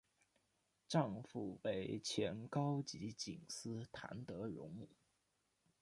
[0.87, 4.87] 丈夫为前高级警司谭德荣。